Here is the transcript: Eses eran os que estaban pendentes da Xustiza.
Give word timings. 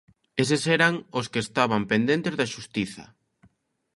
Eses 0.43 0.63
eran 0.77 0.93
os 1.19 1.25
que 1.31 1.43
estaban 1.45 1.81
pendentes 1.91 2.33
da 2.39 2.51
Xustiza. 2.53 3.05